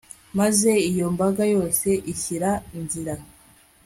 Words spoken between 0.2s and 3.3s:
maze iyo mbaga yose ishyira nzira